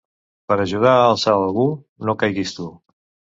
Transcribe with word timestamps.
Per 0.51 0.55
ajudar 0.63 0.93
a 0.93 1.03
alçar 1.09 1.35
algú, 1.41 1.67
no 2.09 2.17
caiguis 2.25 2.55
tu. 2.61 2.67